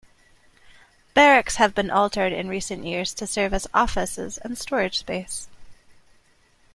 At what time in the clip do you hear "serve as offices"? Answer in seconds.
3.27-4.39